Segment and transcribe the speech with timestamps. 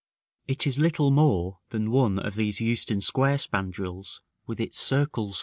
[0.47, 5.39] It is little more than one of these Euston Square spandrils, with its circles foliated.